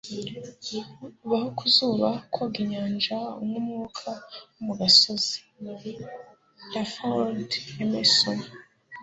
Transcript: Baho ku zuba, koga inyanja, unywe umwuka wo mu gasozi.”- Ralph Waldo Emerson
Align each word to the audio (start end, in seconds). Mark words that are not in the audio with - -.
Baho 1.29 1.47
ku 1.57 1.65
zuba, 1.75 2.09
koga 2.33 2.57
inyanja, 2.63 3.17
unywe 3.41 3.57
umwuka 3.59 4.09
wo 4.53 4.59
mu 4.65 4.73
gasozi.”- 4.79 5.37
Ralph 6.71 6.97
Waldo 7.11 7.57
Emerson 7.83 8.39